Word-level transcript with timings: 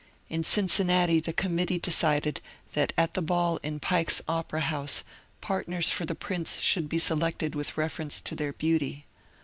In 0.29 0.43
Cincinnati 0.43 1.19
the 1.19 1.31
committee 1.31 1.77
decided 1.77 2.41
that 2.73 2.91
at 2.97 3.13
the 3.13 3.21
ball 3.21 3.57
in 3.61 3.79
Pike's 3.79 4.19
Opera 4.27 4.61
House 4.61 5.03
partners 5.41 5.91
for 5.91 6.07
the 6.07 6.15
prince 6.15 6.59
should 6.59 6.89
be 6.89 6.97
selected 6.97 7.53
with 7.53 7.77
reference 7.77 8.19
to 8.21 8.33
their 8.35 8.51
beauty. 8.51 9.05